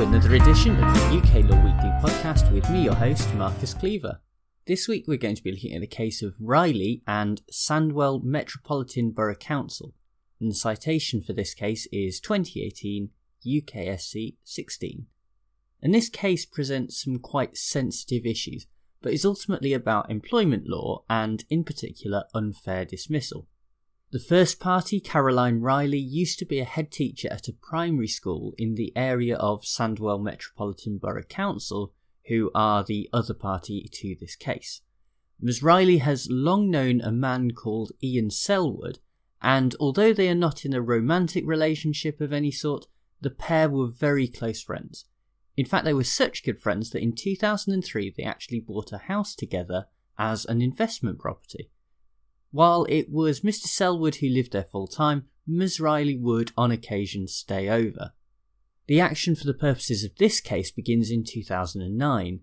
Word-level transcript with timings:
another 0.00 0.34
edition 0.34 0.72
of 0.82 0.92
the 0.92 1.18
UK 1.18 1.48
Law 1.48 1.64
Weekly 1.64 1.90
podcast 2.02 2.50
with 2.50 2.68
me, 2.68 2.82
your 2.82 2.96
host, 2.96 3.32
Marcus 3.36 3.72
Cleaver. 3.72 4.18
This 4.66 4.88
week 4.88 5.04
we're 5.06 5.18
going 5.18 5.36
to 5.36 5.42
be 5.44 5.52
looking 5.52 5.72
at 5.72 5.80
the 5.80 5.86
case 5.86 6.20
of 6.20 6.34
Reilly 6.40 7.00
and 7.06 7.40
Sandwell 7.48 8.24
Metropolitan 8.24 9.12
Borough 9.12 9.36
Council, 9.36 9.94
and 10.40 10.50
the 10.50 10.54
citation 10.56 11.22
for 11.22 11.32
this 11.32 11.54
case 11.54 11.86
is 11.92 12.18
2018 12.18 13.10
UKSC 13.46 14.34
16. 14.42 15.06
And 15.80 15.94
this 15.94 16.08
case 16.08 16.44
presents 16.44 17.00
some 17.00 17.20
quite 17.20 17.56
sensitive 17.56 18.26
issues, 18.26 18.66
but 19.00 19.12
is 19.12 19.24
ultimately 19.24 19.74
about 19.74 20.10
employment 20.10 20.64
law 20.66 21.04
and, 21.08 21.44
in 21.48 21.62
particular, 21.62 22.24
unfair 22.34 22.84
dismissal. 22.84 23.46
The 24.14 24.20
first 24.20 24.60
party, 24.60 25.00
Caroline 25.00 25.60
Reilly, 25.60 25.98
used 25.98 26.38
to 26.38 26.44
be 26.44 26.60
a 26.60 26.64
head 26.64 26.92
teacher 26.92 27.26
at 27.32 27.48
a 27.48 27.52
primary 27.52 28.06
school 28.06 28.54
in 28.56 28.76
the 28.76 28.92
area 28.94 29.34
of 29.34 29.64
Sandwell 29.64 30.22
Metropolitan 30.22 30.98
Borough 30.98 31.24
Council, 31.24 31.92
who 32.28 32.52
are 32.54 32.84
the 32.84 33.10
other 33.12 33.34
party 33.34 33.90
to 33.90 34.14
this 34.14 34.36
case. 34.36 34.82
Ms. 35.40 35.64
Reilly 35.64 35.98
has 35.98 36.30
long 36.30 36.70
known 36.70 37.00
a 37.00 37.10
man 37.10 37.54
called 37.54 37.90
Ian 38.04 38.30
Selwood, 38.30 39.00
and 39.42 39.74
although 39.80 40.12
they 40.12 40.28
are 40.28 40.36
not 40.36 40.64
in 40.64 40.74
a 40.74 40.80
romantic 40.80 41.44
relationship 41.44 42.20
of 42.20 42.32
any 42.32 42.52
sort, 42.52 42.86
the 43.20 43.30
pair 43.30 43.68
were 43.68 43.88
very 43.88 44.28
close 44.28 44.62
friends. 44.62 45.06
In 45.56 45.66
fact, 45.66 45.84
they 45.84 45.92
were 45.92 46.04
such 46.04 46.44
good 46.44 46.62
friends 46.62 46.90
that 46.90 47.02
in 47.02 47.16
2003 47.16 48.14
they 48.16 48.22
actually 48.22 48.60
bought 48.60 48.92
a 48.92 48.98
house 48.98 49.34
together 49.34 49.86
as 50.16 50.44
an 50.44 50.62
investment 50.62 51.18
property. 51.18 51.68
While 52.54 52.86
it 52.88 53.10
was 53.10 53.40
Mr. 53.40 53.66
Selwood 53.66 54.14
who 54.14 54.28
lived 54.28 54.52
there 54.52 54.62
full 54.62 54.86
time, 54.86 55.24
Ms. 55.44 55.80
Reilly 55.80 56.16
would 56.16 56.52
on 56.56 56.70
occasion 56.70 57.26
stay 57.26 57.68
over. 57.68 58.12
The 58.86 59.00
action 59.00 59.34
for 59.34 59.44
the 59.44 59.52
purposes 59.52 60.04
of 60.04 60.14
this 60.18 60.40
case 60.40 60.70
begins 60.70 61.10
in 61.10 61.24
2009. 61.24 62.42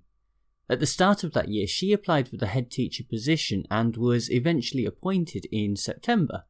At 0.67 0.81
the 0.81 0.85
start 0.85 1.23
of 1.23 1.31
that 1.31 1.47
year, 1.47 1.65
she 1.65 1.93
applied 1.93 2.27
for 2.27 2.35
the 2.35 2.47
head 2.47 2.69
teacher 2.69 3.05
position 3.05 3.65
and 3.71 3.95
was 3.95 4.29
eventually 4.29 4.85
appointed 4.85 5.47
in 5.49 5.77
September. 5.77 6.43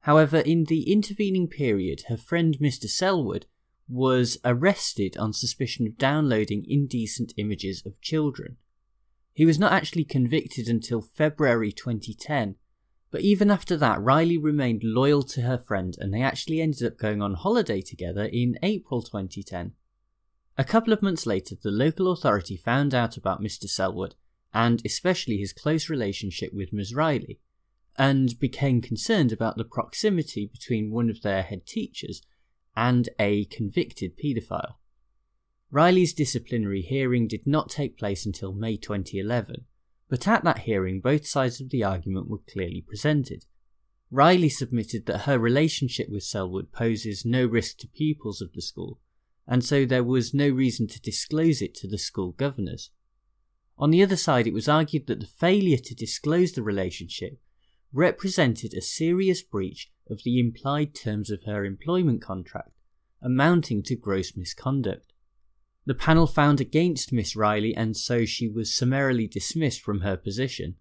However, 0.00 0.38
in 0.38 0.64
the 0.64 0.90
intervening 0.92 1.46
period, 1.46 2.06
her 2.08 2.16
friend 2.16 2.58
Mr. 2.58 2.88
Selwood 2.88 3.46
was 3.88 4.36
arrested 4.44 5.16
on 5.16 5.32
suspicion 5.32 5.86
of 5.86 5.96
downloading 5.96 6.66
indecent 6.68 7.34
images 7.36 7.86
of 7.86 8.00
children. 8.00 8.56
He 9.32 9.46
was 9.46 9.60
not 9.60 9.70
actually 9.70 10.06
convicted 10.06 10.66
until 10.66 11.00
February 11.00 11.70
2010, 11.70 12.56
but 13.10 13.20
even 13.20 13.50
after 13.50 13.76
that, 13.76 14.02
Reilly 14.02 14.38
remained 14.38 14.82
loyal 14.84 15.22
to 15.22 15.42
her 15.42 15.58
friend 15.58 15.96
and 15.98 16.12
they 16.12 16.22
actually 16.22 16.60
ended 16.60 16.86
up 16.86 16.98
going 16.98 17.22
on 17.22 17.34
holiday 17.34 17.80
together 17.80 18.24
in 18.24 18.58
April 18.62 19.02
2010. 19.02 19.72
A 20.58 20.64
couple 20.64 20.92
of 20.92 21.02
months 21.02 21.26
later, 21.26 21.54
the 21.62 21.70
local 21.70 22.10
authority 22.10 22.56
found 22.56 22.94
out 22.94 23.16
about 23.16 23.42
Mr. 23.42 23.68
Selwood 23.68 24.14
and 24.56 24.80
especially 24.86 25.36
his 25.36 25.52
close 25.52 25.90
relationship 25.90 26.50
with 26.54 26.72
Ms. 26.72 26.94
Reilly, 26.94 27.40
and 27.98 28.38
became 28.38 28.80
concerned 28.80 29.30
about 29.30 29.58
the 29.58 29.64
proximity 29.64 30.46
between 30.46 30.90
one 30.90 31.10
of 31.10 31.20
their 31.22 31.42
head 31.42 31.66
teachers 31.66 32.22
and 32.74 33.08
a 33.18 33.44
convicted 33.46 34.16
paedophile. 34.16 34.76
Reilly's 35.70 36.14
disciplinary 36.14 36.80
hearing 36.80 37.26
did 37.26 37.46
not 37.46 37.68
take 37.68 37.98
place 37.98 38.24
until 38.24 38.52
May 38.52 38.76
2011, 38.78 39.66
but 40.08 40.28
at 40.28 40.44
that 40.44 40.60
hearing, 40.60 41.00
both 41.00 41.26
sides 41.26 41.60
of 41.60 41.70
the 41.70 41.82
argument 41.82 42.28
were 42.28 42.38
clearly 42.38 42.84
presented. 42.86 43.44
Reilly 44.10 44.48
submitted 44.48 45.06
that 45.06 45.22
her 45.22 45.38
relationship 45.38 46.08
with 46.08 46.22
Selwood 46.22 46.70
poses 46.72 47.24
no 47.24 47.44
risk 47.44 47.78
to 47.78 47.88
pupils 47.88 48.40
of 48.40 48.52
the 48.52 48.62
school, 48.62 49.00
and 49.48 49.64
so 49.64 49.84
there 49.84 50.04
was 50.04 50.32
no 50.32 50.48
reason 50.48 50.86
to 50.88 51.00
disclose 51.00 51.60
it 51.60 51.74
to 51.76 51.88
the 51.88 51.98
school 51.98 52.32
governors. 52.32 52.90
On 53.78 53.90
the 53.90 54.02
other 54.02 54.16
side, 54.16 54.46
it 54.46 54.54
was 54.54 54.68
argued 54.68 55.06
that 55.06 55.20
the 55.20 55.26
failure 55.26 55.76
to 55.76 55.94
disclose 55.94 56.52
the 56.52 56.62
relationship 56.62 57.40
represented 57.92 58.74
a 58.74 58.80
serious 58.80 59.42
breach 59.42 59.90
of 60.08 60.22
the 60.22 60.38
implied 60.38 60.94
terms 60.94 61.30
of 61.30 61.42
her 61.44 61.64
employment 61.64 62.22
contract, 62.22 62.70
amounting 63.20 63.82
to 63.82 63.96
gross 63.96 64.36
misconduct. 64.36 65.12
The 65.86 65.94
panel 65.94 66.26
found 66.26 66.60
against 66.60 67.12
Miss 67.12 67.36
Reilly, 67.36 67.74
and 67.74 67.96
so 67.96 68.24
she 68.24 68.48
was 68.48 68.74
summarily 68.74 69.28
dismissed 69.28 69.80
from 69.80 70.00
her 70.00 70.16
position. 70.16 70.74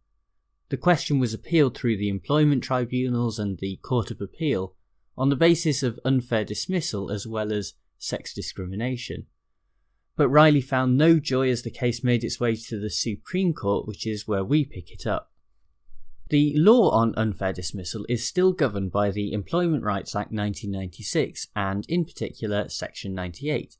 The 0.69 0.77
question 0.77 1.19
was 1.19 1.31
appealed 1.31 1.77
through 1.77 1.97
the 1.97 2.09
employment 2.09 2.63
tribunals 2.63 3.37
and 3.37 3.59
the 3.59 3.77
Court 3.83 4.09
of 4.09 4.19
Appeal 4.19 4.73
on 5.15 5.29
the 5.29 5.35
basis 5.35 5.83
of 5.83 5.99
unfair 6.03 6.43
dismissal 6.43 7.11
as 7.11 7.27
well 7.27 7.53
as 7.53 7.75
sex 7.99 8.33
discrimination. 8.33 9.27
But 10.17 10.29
Reilly 10.29 10.61
found 10.61 10.97
no 10.97 11.19
joy 11.19 11.49
as 11.49 11.61
the 11.61 11.69
case 11.69 12.03
made 12.03 12.23
its 12.23 12.39
way 12.39 12.55
to 12.55 12.79
the 12.79 12.89
Supreme 12.89 13.53
Court, 13.53 13.87
which 13.87 14.07
is 14.07 14.27
where 14.27 14.43
we 14.43 14.65
pick 14.65 14.91
it 14.91 15.05
up. 15.05 15.31
The 16.29 16.53
law 16.57 16.89
on 16.89 17.13
unfair 17.15 17.53
dismissal 17.53 18.07
is 18.09 18.27
still 18.27 18.53
governed 18.53 18.91
by 18.91 19.11
the 19.11 19.33
Employment 19.33 19.83
Rights 19.83 20.15
Act 20.15 20.31
1996 20.31 21.49
and, 21.55 21.85
in 21.87 22.05
particular, 22.05 22.67
Section 22.69 23.13
98. 23.13 23.77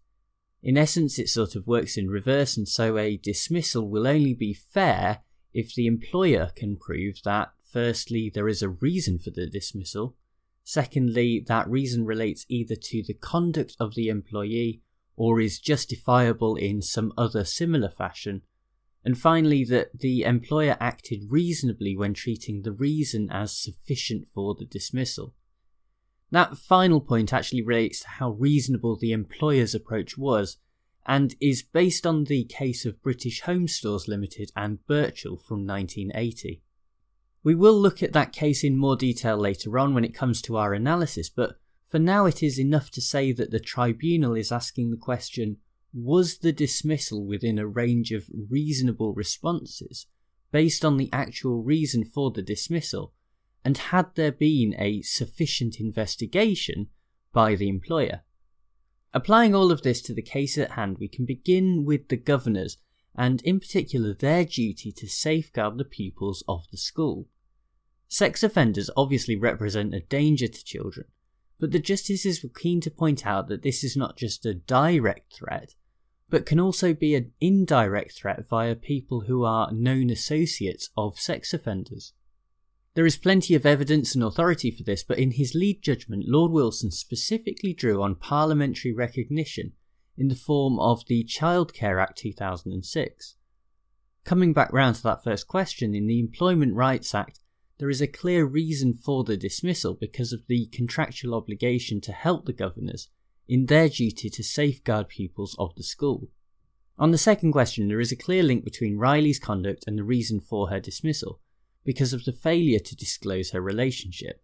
In 0.63 0.77
essence, 0.77 1.19
it 1.19 1.29
sort 1.29 1.55
of 1.55 1.67
works 1.67 1.97
in 1.97 2.09
reverse, 2.09 2.57
and 2.57 2.67
so 2.67 2.97
a 2.97 3.17
dismissal 3.17 3.87
will 3.87 4.07
only 4.07 4.33
be 4.33 4.53
fair 4.53 5.19
if 5.53 5.73
the 5.73 5.87
employer 5.87 6.51
can 6.55 6.75
prove 6.75 7.21
that, 7.23 7.53
firstly, 7.63 8.29
there 8.33 8.47
is 8.47 8.61
a 8.61 8.69
reason 8.69 9.19
for 9.19 9.29
the 9.29 9.47
dismissal, 9.47 10.15
secondly, 10.63 11.43
that 11.47 11.69
reason 11.69 12.05
relates 12.05 12.45
either 12.49 12.75
to 12.75 13.03
the 13.03 13.13
conduct 13.13 13.75
of 13.79 13.95
the 13.95 14.09
employee 14.09 14.81
or 15.15 15.39
is 15.39 15.59
justifiable 15.59 16.55
in 16.55 16.81
some 16.81 17.13
other 17.17 17.45
similar 17.45 17.89
fashion, 17.89 18.41
and 19.03 19.17
finally, 19.17 19.63
that 19.63 19.99
the 19.99 20.23
employer 20.23 20.75
acted 20.79 21.29
reasonably 21.29 21.95
when 21.95 22.13
treating 22.13 22.63
the 22.63 22.71
reason 22.71 23.29
as 23.31 23.55
sufficient 23.55 24.27
for 24.33 24.55
the 24.55 24.65
dismissal. 24.65 25.33
That 26.31 26.57
final 26.57 27.01
point 27.01 27.31
actually 27.31 27.61
relates 27.61 28.01
to 28.01 28.07
how 28.07 28.31
reasonable 28.31 28.97
the 28.97 29.11
employer's 29.11 29.75
approach 29.75 30.17
was, 30.17 30.57
and 31.05 31.35
is 31.39 31.61
based 31.61 32.07
on 32.07 32.23
the 32.23 32.43
case 32.45 32.85
of 32.85 33.01
British 33.03 33.41
Home 33.41 33.67
Stores 33.67 34.07
Limited 34.07 34.51
and 34.55 34.85
Burchell 34.87 35.37
from 35.37 35.65
1980. 35.65 36.61
We 37.43 37.53
will 37.53 37.79
look 37.79 38.01
at 38.01 38.13
that 38.13 38.33
case 38.33 38.63
in 38.63 38.75
more 38.75 38.95
detail 38.95 39.37
later 39.37 39.77
on 39.77 39.93
when 39.93 40.03
it 40.03 40.15
comes 40.15 40.41
to 40.43 40.57
our 40.57 40.73
analysis, 40.73 41.29
but 41.29 41.59
for 41.85 41.99
now 41.99 42.25
it 42.25 42.41
is 42.41 42.59
enough 42.59 42.89
to 42.91 43.01
say 43.01 43.31
that 43.31 43.51
the 43.51 43.59
tribunal 43.59 44.35
is 44.35 44.51
asking 44.51 44.89
the 44.89 44.97
question 44.97 45.57
was 45.93 46.39
the 46.39 46.51
dismissal 46.51 47.23
within 47.23 47.59
a 47.59 47.67
range 47.67 48.11
of 48.11 48.29
reasonable 48.49 49.13
responses 49.13 50.07
based 50.51 50.83
on 50.83 50.97
the 50.97 51.09
actual 51.13 51.61
reason 51.61 52.03
for 52.03 52.31
the 52.31 52.41
dismissal 52.41 53.13
and 53.65 53.79
had 53.79 54.13
there 54.13 54.31
been 54.31 54.75
a 54.77 55.01
sufficient 55.01 55.79
investigation 55.79 56.87
by 57.33 57.55
the 57.55 57.67
employer. 57.67 58.21
Applying 59.11 59.55
all 59.55 59.71
of 59.71 59.81
this 59.81 60.01
to 60.03 60.13
the 60.13 60.21
case 60.21 60.55
at 60.57 60.71
hand, 60.71 60.97
we 60.99 61.07
can 61.07 61.25
begin 61.25 61.83
with 61.83 62.09
the 62.09 62.15
governors, 62.15 62.77
and 63.15 63.41
in 63.41 63.59
particular 63.59 64.13
their 64.13 64.45
duty 64.45 64.91
to 64.91 65.07
safeguard 65.07 65.79
the 65.79 65.83
pupils 65.83 66.43
of 66.47 66.65
the 66.71 66.77
school. 66.77 67.27
Sex 68.07 68.43
offenders 68.43 68.91
obviously 68.95 69.35
represent 69.35 69.95
a 69.95 69.99
danger 69.99 70.47
to 70.47 70.63
children, 70.63 71.07
but 71.59 71.71
the 71.71 71.79
justices 71.79 72.43
were 72.43 72.49
keen 72.49 72.79
to 72.81 72.91
point 72.91 73.25
out 73.25 73.47
that 73.47 73.63
this 73.63 73.83
is 73.83 73.97
not 73.97 74.15
just 74.15 74.45
a 74.45 74.53
direct 74.53 75.33
threat, 75.33 75.73
but 76.29 76.45
can 76.45 76.59
also 76.59 76.93
be 76.93 77.15
an 77.15 77.31
indirect 77.41 78.13
threat 78.13 78.45
via 78.47 78.75
people 78.75 79.21
who 79.21 79.43
are 79.43 79.71
known 79.71 80.11
associates 80.11 80.89
of 80.95 81.17
sex 81.17 81.51
offenders. 81.51 82.13
There 82.95 83.05
is 83.05 83.17
plenty 83.17 83.55
of 83.55 83.65
evidence 83.65 84.15
and 84.15 84.23
authority 84.23 84.71
for 84.71 84.83
this, 84.83 85.03
but 85.03 85.19
in 85.19 85.31
his 85.31 85.53
lead 85.53 85.81
judgment, 85.81 86.29
Lord 86.29 86.53
Wilson 86.53 86.91
specifically 86.91 87.73
drew 87.73 88.01
on 88.01 88.15
parliamentary 88.15 88.93
recognition 88.93 89.73
in 90.17 90.29
the 90.29 90.35
form 90.35 90.79
of 90.79 91.05
the 91.07 91.25
Child 91.25 91.73
Care 91.73 91.99
Act 91.99 92.17
2006. 92.17 93.35
Coming 94.23 94.53
back 94.53 94.71
round 94.71 94.95
to 94.95 95.03
that 95.03 95.25
first 95.25 95.45
question, 95.45 95.93
in 95.93 96.07
the 96.07 96.21
Employment 96.21 96.73
Rights 96.73 97.13
Act, 97.13 97.41
there 97.79 97.89
is 97.89 98.01
a 98.01 98.07
clear 98.07 98.45
reason 98.45 98.93
for 98.93 99.25
the 99.25 99.35
dismissal 99.35 99.93
because 99.93 100.31
of 100.31 100.47
the 100.47 100.67
contractual 100.67 101.35
obligation 101.35 101.99
to 101.99 102.13
help 102.13 102.45
the 102.45 102.53
governors 102.53 103.09
in 103.45 103.65
their 103.65 103.89
duty 103.89 104.29
to 104.29 104.41
safeguard 104.41 105.09
pupils 105.09 105.53
of 105.59 105.75
the 105.75 105.83
school. 105.83 106.29
On 106.97 107.11
the 107.11 107.17
second 107.17 107.51
question, 107.51 107.89
there 107.89 107.99
is 107.99 108.13
a 108.13 108.15
clear 108.15 108.41
link 108.41 108.63
between 108.63 108.97
Reilly's 108.97 109.37
conduct 109.37 109.83
and 109.85 109.97
the 109.97 110.03
reason 110.05 110.39
for 110.39 110.69
her 110.69 110.79
dismissal, 110.79 111.41
because 111.85 112.11
of 112.11 112.25
the 112.25 112.33
failure 112.33 112.79
to 112.79 112.95
disclose 112.95 113.51
her 113.51 113.61
relationship. 113.61 114.41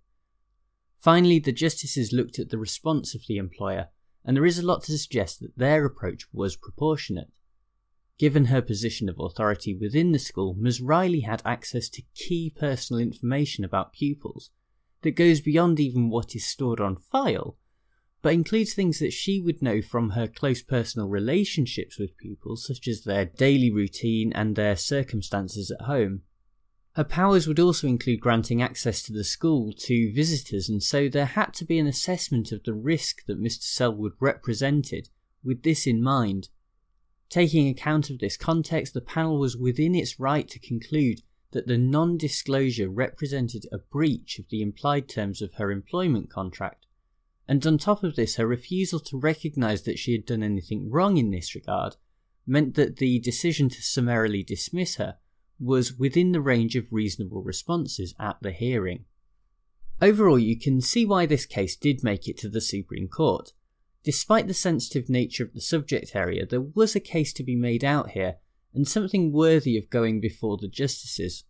Finally, 0.98 1.40
the 1.40 1.52
justices 1.52 2.14
looked 2.14 2.38
at 2.38 2.50
the 2.50 2.58
response 2.58 3.16
of 3.16 3.24
the 3.28 3.38
employer, 3.38 3.90
and 4.24 4.38
there 4.38 4.46
is 4.46 4.60
a 4.60 4.66
lot 4.66 4.84
to 4.84 4.98
suggest 4.98 5.40
that 5.40 5.58
their 5.58 5.84
approach 5.84 6.26
was 6.32 6.56
proportionate. 6.56 7.32
Given 8.20 8.46
her 8.46 8.62
position 8.62 9.10
of 9.10 9.20
authority 9.20 9.74
within 9.74 10.12
the 10.12 10.20
school, 10.20 10.54
Ms. 10.54 10.80
Reilly 10.80 11.22
had 11.22 11.42
access 11.44 11.90
to 11.90 12.04
key 12.14 12.54
personal 12.56 13.02
information 13.02 13.66
about 13.66 13.94
pupils 13.94 14.52
that 15.02 15.16
goes 15.16 15.42
beyond 15.42 15.80
even 15.80 16.10
what 16.10 16.36
is 16.36 16.46
stored 16.46 16.80
on 16.80 16.96
file, 16.96 17.58
but 18.22 18.34
includes 18.34 18.76
things 18.76 19.00
that 19.00 19.14
she 19.14 19.42
would 19.42 19.64
know 19.64 19.82
from 19.82 20.12
her 20.12 20.28
close 20.28 20.62
personal 20.62 21.08
relationships 21.08 21.98
with 21.98 22.16
pupils, 22.18 22.68
such 22.68 22.88
as 22.88 23.02
their 23.02 23.26
daily 23.26 23.72
routine 23.72 24.32
and 24.34 24.56
their 24.56 24.76
circumstances 24.76 25.72
at 25.72 25.88
home. 25.88 26.22
Her 26.96 27.04
powers 27.06 27.48
would 27.48 27.60
also 27.60 27.88
include 27.88 28.20
granting 28.20 28.62
access 28.62 29.02
to 29.04 29.14
the 29.14 29.24
school 29.24 29.72
to 29.74 30.12
visitors, 30.12 30.68
and 30.68 30.84
so 30.84 31.08
there 31.08 31.26
had 31.26 31.54
to 31.54 31.66
be 31.66 31.80
an 31.80 31.88
assessment 31.88 32.52
of 32.52 32.64
the 32.64 32.74
risk 32.74 33.26
that 33.28 33.42
Mr. 33.42 33.64
Selwood 33.64 34.14
represented, 34.20 35.08
with 35.42 35.64
this 35.64 35.88
in 35.88 36.04
mind. 36.04 36.50
Taking 37.30 37.70
account 37.70 38.10
of 38.10 38.20
this 38.20 38.36
context, 38.36 38.94
the 38.94 39.00
panel 39.00 39.40
was 39.40 39.56
within 39.56 39.96
its 39.96 40.20
right 40.20 40.50
to 40.50 40.60
conclude 40.60 41.22
that 41.52 41.66
the 41.66 41.78
non 41.78 42.18
disclosure 42.18 42.90
represented 42.90 43.66
a 43.72 43.78
breach 43.78 44.38
of 44.38 44.50
the 44.50 44.62
implied 44.62 45.08
terms 45.08 45.42
of 45.42 45.54
her 45.54 45.72
employment 45.72 46.30
contract. 46.30 46.88
And 47.48 47.66
on 47.66 47.78
top 47.78 48.04
of 48.04 48.18
this, 48.18 48.36
her 48.36 48.48
refusal 48.48 49.00
to 49.00 49.18
recognise 49.18 49.84
that 49.84 49.98
she 49.98 50.12
had 50.12 50.26
done 50.26 50.44
anything 50.44 50.90
wrong 50.90 51.16
in 51.16 51.32
this 51.32 51.56
regard 51.56 51.96
meant 52.46 52.76
that 52.76 52.98
the 52.98 53.18
decision 53.20 53.70
to 53.70 53.82
summarily 53.82 54.44
dismiss 54.44 54.96
her 54.96 55.18
was 55.62 55.94
within 55.94 56.32
the 56.32 56.42
range 56.42 56.76
of 56.76 56.92
reasonable 56.92 57.44
responses 57.44 58.16
at 58.20 58.38
the 58.42 58.52
hearing. 58.52 59.06
Overall, 60.02 60.40
you 60.40 60.58
can 60.58 60.82
see 60.82 61.06
why 61.06 61.26
this 61.26 61.46
case 61.46 61.76
did 61.76 62.04
make 62.04 62.28
it 62.28 62.38
to 62.40 62.50
the 62.50 62.62
Supreme 62.62 63.08
Court. 63.08 63.54
Despite 64.04 64.48
the 64.48 64.54
sensitive 64.56 65.10
nature 65.10 65.44
of 65.44 65.54
the 65.54 65.62
subject 65.62 66.16
area, 66.16 66.46
there 66.46 66.62
was 66.62 66.96
a 66.96 67.00
case 67.00 67.32
to 67.34 67.44
be 67.44 67.56
made 67.56 67.84
out 67.84 68.12
here, 68.12 68.38
and 68.74 68.88
something 68.88 69.32
worthy 69.32 69.78
of 69.78 69.92
going 69.92 70.20
before 70.20 70.58
the 70.58 70.68
justices. 70.68 71.44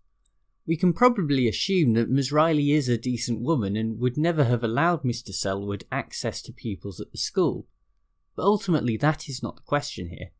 We 0.67 0.75
can 0.75 0.91
probably 0.91 1.47
assume 1.47 1.93
that 1.93 2.09
Ms. 2.09 2.31
Reilly 2.31 2.71
is 2.71 2.89
a 2.89 2.97
decent 2.97 3.41
woman 3.41 3.77
and 3.77 3.99
would 3.99 4.17
never 4.17 4.43
have 4.43 4.63
allowed 4.63 5.03
Mr. 5.03 5.33
Selwood 5.33 5.85
access 5.91 6.41
to 6.43 6.53
pupils 6.53 6.99
at 6.99 7.11
the 7.11 7.17
school. 7.17 7.67
But 8.35 8.43
ultimately, 8.43 8.97
that 8.97 9.29
is 9.29 9.41
not 9.41 9.55
the 9.55 9.61
question 9.63 10.09
here. 10.09 10.31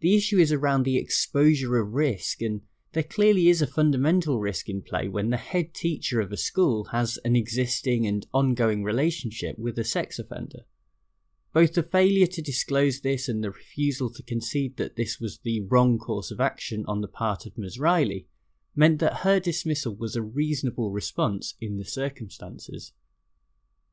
The 0.00 0.16
issue 0.16 0.38
is 0.38 0.52
around 0.52 0.82
the 0.82 0.96
exposure 0.96 1.78
of 1.78 1.92
risk, 1.92 2.40
and 2.42 2.62
there 2.94 3.02
clearly 3.02 3.48
is 3.48 3.60
a 3.60 3.66
fundamental 3.66 4.38
risk 4.38 4.68
in 4.68 4.80
play 4.80 5.08
when 5.08 5.30
the 5.30 5.36
head 5.36 5.74
teacher 5.74 6.20
of 6.20 6.30
a 6.30 6.36
school 6.36 6.84
has 6.92 7.18
an 7.24 7.34
existing 7.34 8.06
and 8.06 8.26
ongoing 8.32 8.84
relationship 8.84 9.58
with 9.58 9.76
a 9.78 9.84
sex 9.84 10.18
offender. 10.20 10.60
Both 11.52 11.74
the 11.74 11.82
failure 11.82 12.28
to 12.28 12.40
disclose 12.42 13.00
this 13.00 13.28
and 13.28 13.42
the 13.42 13.50
refusal 13.50 14.10
to 14.10 14.22
concede 14.22 14.76
that 14.76 14.94
this 14.94 15.18
was 15.20 15.38
the 15.38 15.62
wrong 15.68 15.98
course 15.98 16.30
of 16.30 16.40
action 16.40 16.84
on 16.86 17.00
the 17.00 17.08
part 17.08 17.46
of 17.46 17.58
Ms. 17.58 17.80
Reilly 17.80 18.28
meant 18.76 19.00
that 19.00 19.18
her 19.18 19.40
dismissal 19.40 19.94
was 19.94 20.14
a 20.14 20.22
reasonable 20.22 20.92
response 20.92 21.54
in 21.60 21.78
the 21.78 21.84
circumstances. 21.84 22.92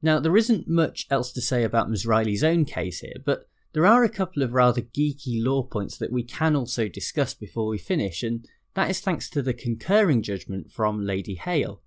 Now, 0.01 0.19
there 0.19 0.37
isn't 0.37 0.67
much 0.67 1.07
else 1.09 1.31
to 1.33 1.41
say 1.41 1.63
about 1.63 1.89
Ms. 1.89 2.05
Reilly's 2.05 2.43
own 2.43 2.65
case 2.65 2.99
here, 2.99 3.17
but 3.23 3.47
there 3.73 3.85
are 3.85 4.03
a 4.03 4.09
couple 4.09 4.43
of 4.43 4.53
rather 4.53 4.81
geeky 4.81 5.43
law 5.43 5.63
points 5.63 5.97
that 5.97 6.11
we 6.11 6.23
can 6.23 6.55
also 6.55 6.87
discuss 6.87 7.33
before 7.33 7.67
we 7.67 7.77
finish, 7.77 8.21
and 8.23 8.47
that 8.73 8.89
is 8.89 9.01
thanks 9.01 9.29
to 9.31 9.41
the 9.41 9.53
concurring 9.53 10.21
judgment 10.21 10.71
from 10.71 11.05
Lady 11.05 11.35
Hale. 11.35 11.81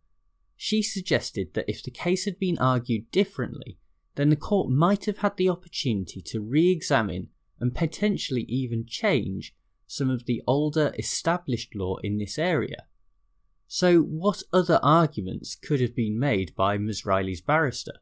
She 0.56 0.82
suggested 0.82 1.54
that 1.54 1.68
if 1.68 1.82
the 1.82 1.90
case 1.90 2.24
had 2.24 2.38
been 2.38 2.58
argued 2.58 3.10
differently, 3.10 3.78
then 4.14 4.30
the 4.30 4.36
court 4.36 4.70
might 4.70 5.06
have 5.06 5.18
had 5.18 5.36
the 5.36 5.48
opportunity 5.48 6.22
to 6.22 6.40
re 6.40 6.70
examine 6.70 7.28
and 7.58 7.74
potentially 7.74 8.42
even 8.42 8.86
change 8.86 9.54
some 9.86 10.10
of 10.10 10.26
the 10.26 10.42
older 10.46 10.94
established 10.98 11.74
law 11.74 11.96
in 12.02 12.18
this 12.18 12.38
area. 12.38 12.86
So, 13.66 14.00
what 14.00 14.42
other 14.52 14.78
arguments 14.82 15.56
could 15.56 15.80
have 15.80 15.96
been 15.96 16.18
made 16.18 16.54
by 16.54 16.78
Ms. 16.78 17.04
Reilly's 17.04 17.40
barrister? 17.40 18.00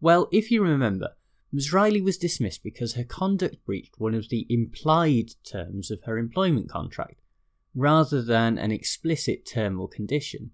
Well, 0.00 0.28
if 0.32 0.50
you 0.50 0.62
remember, 0.62 1.10
Ms. 1.52 1.72
Reilly 1.72 2.02
was 2.02 2.18
dismissed 2.18 2.62
because 2.62 2.94
her 2.94 3.04
conduct 3.04 3.64
breached 3.64 3.98
one 3.98 4.14
of 4.14 4.28
the 4.28 4.46
implied 4.50 5.30
terms 5.44 5.90
of 5.90 6.02
her 6.02 6.18
employment 6.18 6.68
contract, 6.68 7.22
rather 7.74 8.22
than 8.22 8.58
an 8.58 8.70
explicit 8.70 9.46
term 9.46 9.80
or 9.80 9.88
condition. 9.88 10.50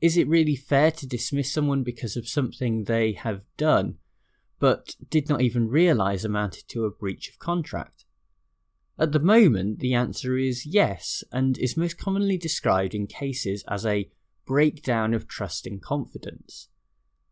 Is 0.00 0.16
it 0.16 0.28
really 0.28 0.56
fair 0.56 0.90
to 0.92 1.06
dismiss 1.06 1.52
someone 1.52 1.82
because 1.82 2.16
of 2.16 2.28
something 2.28 2.84
they 2.84 3.12
have 3.12 3.44
done, 3.56 3.98
but 4.58 4.94
did 5.10 5.28
not 5.28 5.42
even 5.42 5.68
realise 5.68 6.24
amounted 6.24 6.68
to 6.68 6.84
a 6.84 6.90
breach 6.90 7.28
of 7.28 7.38
contract? 7.38 8.04
At 8.98 9.12
the 9.12 9.18
moment, 9.18 9.78
the 9.78 9.94
answer 9.94 10.36
is 10.36 10.66
yes, 10.66 11.24
and 11.32 11.56
is 11.58 11.76
most 11.76 11.98
commonly 11.98 12.36
described 12.36 12.94
in 12.94 13.06
cases 13.06 13.64
as 13.68 13.86
a 13.86 14.10
breakdown 14.46 15.14
of 15.14 15.28
trust 15.28 15.66
and 15.66 15.80
confidence. 15.80 16.68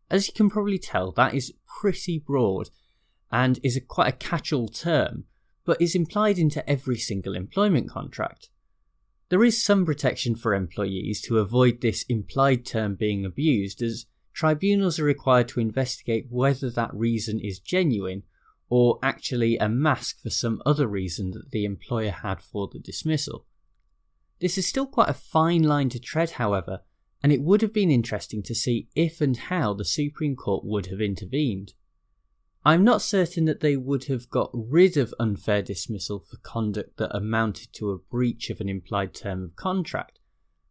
As 0.09 0.27
you 0.27 0.33
can 0.33 0.49
probably 0.49 0.79
tell, 0.79 1.11
that 1.11 1.33
is 1.35 1.53
pretty 1.79 2.17
broad 2.17 2.69
and 3.31 3.59
is 3.63 3.77
a, 3.77 3.81
quite 3.81 4.07
a 4.07 4.17
catch 4.17 4.51
all 4.51 4.67
term, 4.67 5.25
but 5.65 5.81
is 5.81 5.93
implied 5.93 6.39
into 6.39 6.67
every 6.67 6.97
single 6.97 7.35
employment 7.35 7.89
contract. 7.89 8.49
There 9.29 9.43
is 9.43 9.63
some 9.63 9.85
protection 9.85 10.35
for 10.35 10.53
employees 10.53 11.21
to 11.21 11.37
avoid 11.37 11.81
this 11.81 12.03
implied 12.09 12.65
term 12.65 12.95
being 12.95 13.25
abused, 13.25 13.81
as 13.81 14.07
tribunals 14.33 14.99
are 14.99 15.03
required 15.03 15.47
to 15.49 15.59
investigate 15.59 16.27
whether 16.29 16.69
that 16.71 16.93
reason 16.93 17.39
is 17.39 17.59
genuine 17.59 18.23
or 18.69 18.99
actually 19.03 19.57
a 19.57 19.69
mask 19.69 20.21
for 20.21 20.29
some 20.29 20.61
other 20.65 20.87
reason 20.87 21.31
that 21.31 21.51
the 21.51 21.65
employer 21.65 22.11
had 22.11 22.41
for 22.41 22.67
the 22.67 22.79
dismissal. 22.79 23.45
This 24.39 24.57
is 24.57 24.67
still 24.67 24.87
quite 24.87 25.09
a 25.09 25.13
fine 25.13 25.63
line 25.63 25.89
to 25.89 25.99
tread, 25.99 26.31
however, 26.31 26.81
and 27.21 27.31
it 27.31 27.41
would 27.41 27.61
have 27.61 27.73
been 27.73 27.91
interesting 27.91 28.41
to 28.43 28.55
see 28.55 28.87
if 28.95 29.21
and 29.21 29.35
how 29.35 29.73
the 29.73 29.85
Supreme 29.85 30.35
Court 30.35 30.63
would 30.63 30.87
have 30.87 31.01
intervened. 31.01 31.73
I'm 32.65 32.83
not 32.83 33.01
certain 33.01 33.45
that 33.45 33.61
they 33.61 33.77
would 33.77 34.05
have 34.05 34.29
got 34.29 34.49
rid 34.53 34.97
of 34.97 35.13
unfair 35.17 35.61
dismissal 35.61 36.19
for 36.19 36.37
conduct 36.37 36.97
that 36.97 37.15
amounted 37.15 37.71
to 37.73 37.91
a 37.91 37.97
breach 37.97 38.49
of 38.49 38.59
an 38.59 38.67
implied 38.67 39.13
term 39.13 39.43
of 39.43 39.55
contract, 39.55 40.19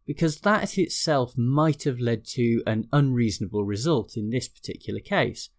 because 0.05 0.41
that 0.41 0.77
itself 0.77 1.35
might 1.35 1.83
have 1.83 1.99
led 1.99 2.25
to 2.25 2.61
an 2.67 2.87
unreasonable 2.93 3.63
result 3.63 4.15
in 4.15 4.29
this 4.29 4.47
particular 4.47 4.99
case. 4.99 5.49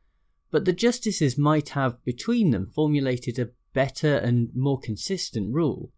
But 0.52 0.64
the 0.64 0.73
justices 0.73 1.37
might 1.37 1.71
have, 1.71 2.02
between 2.04 2.50
them, 2.50 2.66
formulated 2.66 3.38
a 3.38 3.50
better 3.73 4.16
and 4.16 4.50
more 4.54 4.78
consistent 4.78 5.52
rule. 5.52 5.93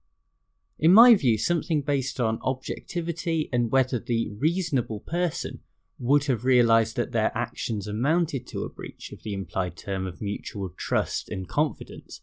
In 0.79 0.93
my 0.93 1.15
view, 1.15 1.39
something 1.39 1.83
based 1.83 2.19
on 2.21 2.39
objectivity 2.43 3.49
and 3.53 3.71
whether 3.71 3.99
the 3.99 4.31
reasonable 4.39 5.01
person 5.01 5.61
would 6.03 6.25
have 6.25 6.45
realised 6.45 6.97
that 6.97 7.13
their 7.13 7.31
actions 7.33 7.87
amounted 7.87 8.45
to 8.45 8.65
a 8.65 8.69
breach 8.69 9.13
of 9.13 9.23
the 9.23 9.33
implied 9.33 9.77
term 9.77 10.05
of 10.05 10.21
mutual 10.21 10.69
trust 10.77 11.29
and 11.29 11.49
confidence, 11.49 12.21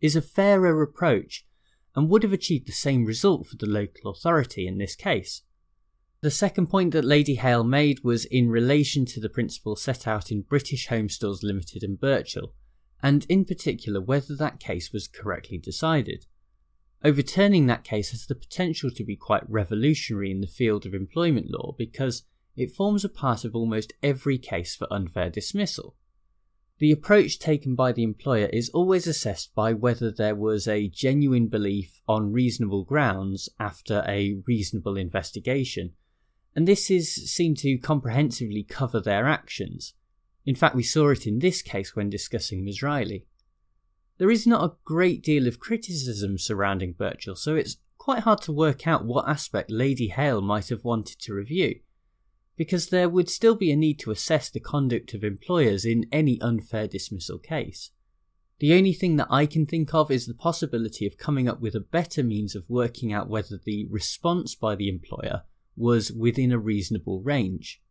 is 0.00 0.16
a 0.16 0.20
fairer 0.20 0.82
approach 0.82 1.46
and 1.94 2.08
would 2.08 2.24
have 2.24 2.32
achieved 2.32 2.66
the 2.66 2.72
same 2.72 3.04
result 3.04 3.46
for 3.46 3.56
the 3.56 3.66
local 3.66 4.10
authority 4.10 4.66
in 4.66 4.78
this 4.78 4.96
case. 4.96 5.42
The 6.20 6.32
second 6.32 6.66
point 6.66 6.92
that 6.92 7.04
Lady 7.04 7.36
Hale 7.36 7.62
made 7.62 8.02
was 8.02 8.24
in 8.24 8.50
relation 8.50 9.06
to 9.06 9.20
the 9.20 9.28
principle 9.28 9.76
set 9.76 10.08
out 10.08 10.32
in 10.32 10.42
British 10.42 10.88
Home 10.88 11.08
Stores 11.08 11.44
Limited 11.44 11.84
and 11.84 12.00
Burchell, 12.00 12.54
and 13.04 13.24
in 13.28 13.44
particular 13.44 14.00
whether 14.00 14.34
that 14.34 14.58
case 14.58 14.92
was 14.92 15.06
correctly 15.06 15.58
decided. 15.58 16.26
Overturning 17.04 17.66
that 17.68 17.84
case 17.84 18.10
has 18.10 18.26
the 18.26 18.34
potential 18.34 18.90
to 18.90 19.04
be 19.04 19.14
quite 19.14 19.48
revolutionary 19.48 20.32
in 20.32 20.40
the 20.40 20.46
field 20.48 20.86
of 20.86 20.94
employment 20.94 21.50
law 21.50 21.74
because 21.78 22.24
it 22.56 22.74
forms 22.74 23.04
a 23.04 23.08
part 23.08 23.44
of 23.44 23.54
almost 23.54 23.92
every 24.02 24.38
case 24.38 24.76
for 24.76 24.86
unfair 24.92 25.30
dismissal. 25.30 25.96
The 26.78 26.90
approach 26.90 27.38
taken 27.38 27.74
by 27.74 27.92
the 27.92 28.02
employer 28.02 28.46
is 28.46 28.68
always 28.70 29.06
assessed 29.06 29.54
by 29.54 29.72
whether 29.72 30.10
there 30.10 30.34
was 30.34 30.66
a 30.66 30.88
genuine 30.88 31.46
belief 31.46 32.00
on 32.08 32.32
reasonable 32.32 32.84
grounds 32.84 33.48
after 33.60 34.04
a 34.08 34.42
reasonable 34.46 34.96
investigation, 34.96 35.92
and 36.56 36.66
this 36.66 36.90
is 36.90 37.32
seen 37.32 37.54
to 37.56 37.78
comprehensively 37.78 38.64
cover 38.64 39.00
their 39.00 39.26
actions. 39.26 39.94
In 40.44 40.56
fact, 40.56 40.74
we 40.74 40.82
saw 40.82 41.10
it 41.10 41.26
in 41.26 41.38
this 41.38 41.62
case 41.62 41.94
when 41.94 42.10
discussing. 42.10 42.68
Reilly. 42.82 43.26
There 44.18 44.30
is 44.30 44.46
not 44.46 44.64
a 44.64 44.74
great 44.84 45.22
deal 45.22 45.46
of 45.46 45.60
criticism 45.60 46.36
surrounding 46.36 46.92
Burchell, 46.92 47.36
so 47.36 47.54
it's 47.54 47.76
quite 47.96 48.24
hard 48.24 48.40
to 48.42 48.52
work 48.52 48.86
out 48.86 49.04
what 49.04 49.28
aspect 49.28 49.70
Lady 49.70 50.08
Hale 50.08 50.40
might 50.40 50.68
have 50.68 50.84
wanted 50.84 51.20
to 51.20 51.34
review 51.34 51.78
because 52.62 52.90
there 52.90 53.08
would 53.08 53.28
still 53.28 53.56
be 53.56 53.72
a 53.72 53.76
need 53.76 53.98
to 53.98 54.12
assess 54.12 54.48
the 54.48 54.60
conduct 54.60 55.14
of 55.14 55.24
employers 55.24 55.84
in 55.84 56.06
any 56.12 56.40
unfair 56.40 56.86
dismissal 56.86 57.36
case. 57.36 57.90
The 58.60 58.72
only 58.74 58.92
thing 58.92 59.16
that 59.16 59.26
I 59.28 59.46
can 59.46 59.66
think 59.66 59.92
of 59.92 60.12
is 60.12 60.28
the 60.28 60.32
possibility 60.32 61.04
of 61.04 61.18
coming 61.18 61.48
up 61.48 61.60
with 61.60 61.74
a 61.74 61.80
better 61.80 62.22
means 62.22 62.54
of 62.54 62.70
working 62.70 63.12
out 63.12 63.28
whether 63.28 63.58
the 63.58 63.88
response 63.90 64.54
by 64.54 64.76
the 64.76 64.88
employer 64.88 65.42
was 65.76 66.12
within 66.12 66.52
a 66.52 66.58
reasonable 66.60 67.20
range. 67.20 67.82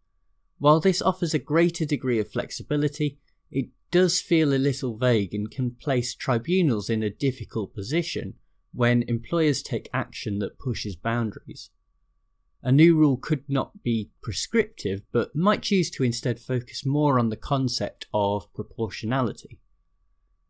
While 0.57 0.79
this 0.79 1.01
offers 1.01 1.33
a 1.33 1.39
greater 1.39 1.83
degree 1.83 2.19
of 2.19 2.31
flexibility, 2.31 3.19
it 3.51 3.71
does 3.91 4.21
feel 4.21 4.53
a 4.53 4.55
little 4.55 4.95
vague 4.95 5.33
and 5.33 5.51
can 5.51 5.71
place 5.71 6.15
tribunals 6.15 6.89
in 6.89 7.03
a 7.03 7.09
difficult 7.09 7.75
position 7.75 8.35
when 8.73 9.03
employers 9.09 9.61
take 9.61 9.89
action 9.93 10.39
that 10.39 10.57
pushes 10.57 10.95
boundaries. 10.95 11.71
A 12.63 12.71
new 12.71 12.95
rule 12.95 13.17
could 13.17 13.43
not 13.49 13.81
be 13.81 14.11
prescriptive, 14.21 15.01
but 15.11 15.35
might 15.35 15.63
choose 15.63 15.89
to 15.91 16.03
instead 16.03 16.39
focus 16.39 16.85
more 16.85 17.17
on 17.17 17.29
the 17.29 17.35
concept 17.35 18.05
of 18.13 18.53
proportionality. 18.53 19.59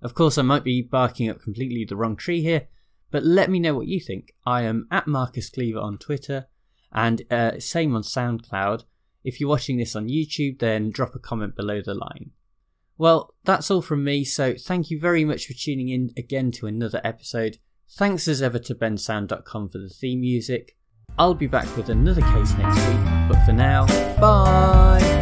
Of 0.02 0.14
course, 0.14 0.38
I 0.38 0.42
might 0.42 0.64
be 0.64 0.82
barking 0.82 1.30
up 1.30 1.42
completely 1.42 1.86
the 1.86 1.96
wrong 1.96 2.18
tree 2.18 2.42
here, 2.42 2.68
but 3.12 3.24
let 3.24 3.50
me 3.50 3.60
know 3.60 3.76
what 3.76 3.88
you 3.88 4.00
think. 4.00 4.34
I 4.46 4.64
am 4.64 4.88
at 4.92 5.08
Marcus 5.08 5.50
Cleaver 5.50 5.80
on 5.80 5.98
Twitter, 5.98 6.48
and 6.92 7.22
uh, 7.32 7.60
same 7.60 7.96
on 7.96 8.02
SoundCloud. 8.02 8.84
If 9.24 9.40
you're 9.40 9.50
watching 9.50 9.78
this 9.78 9.96
on 9.96 10.10
YouTube, 10.10 10.60
then 10.60 10.92
drop 10.92 11.16
a 11.16 11.20
comment 11.20 11.56
below 11.56 11.82
the 11.82 11.94
line. 11.94 12.32
Well, 12.98 13.34
that's 13.46 13.72
all 13.72 13.82
from 13.82 14.04
me, 14.04 14.26
so 14.26 14.56
thank 14.56 14.92
you 14.92 15.00
very 15.00 15.24
much 15.24 15.46
for 15.46 15.54
tuning 15.54 15.90
in 15.90 16.12
again 16.18 16.52
to 16.54 16.68
another 16.68 17.00
episode. 17.04 17.58
Thanks 17.90 18.28
as 18.28 18.42
ever 18.42 18.60
to 18.60 18.76
bensound.com 18.76 19.70
for 19.70 19.78
the 19.78 19.90
theme 19.90 20.22
music. 20.22 20.78
I'll 21.22 21.36
be 21.36 21.46
back 21.46 21.78
with 21.78 21.90
another 21.90 22.22
case 22.22 22.52
next 22.58 22.80
week, 22.88 23.30
but 23.30 23.46
for 23.46 23.54
now, 23.54 23.86
bye! 24.20 25.21